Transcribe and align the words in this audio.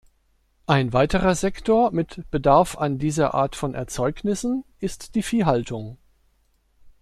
Ein 0.65 0.93
weiterer 0.93 1.35
Sektor 1.35 1.91
mit 1.91 2.25
Bedarf 2.31 2.75
an 2.75 2.97
dieser 2.97 3.35
Art 3.35 3.55
von 3.55 3.75
Erzeugnissen 3.75 4.63
ist 4.79 5.13
die 5.13 5.21
Viehhaltung. 5.21 5.97